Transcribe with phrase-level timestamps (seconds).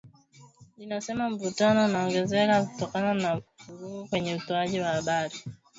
[0.77, 5.35] linasema mvutano unaongezeka kutokana na vurugu kwenye utoaji wa habari